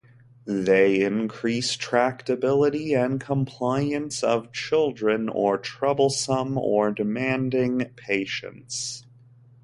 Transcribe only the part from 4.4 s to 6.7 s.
children or troublesome